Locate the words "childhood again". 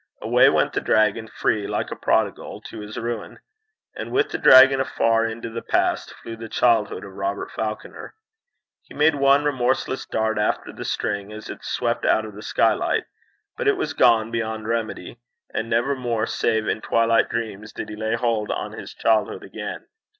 18.95-19.85